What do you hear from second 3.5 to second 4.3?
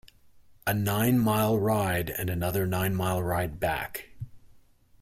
back.